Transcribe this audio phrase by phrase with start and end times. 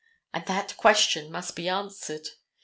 [0.33, 2.27] And that question must be answered.